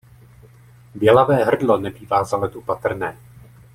[0.95, 3.17] Bělavé hrdlo nebývá za letu patrné.